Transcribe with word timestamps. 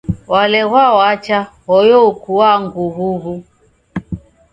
Waleghwa 0.31 0.85
wacha 0.97 1.39
hoyo 1.67 1.99
ukuaa 2.09 2.57
ngughughu. 2.65 3.33